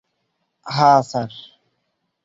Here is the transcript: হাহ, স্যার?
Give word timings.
হাহ, 0.65 0.97
স্যার? 1.09 1.31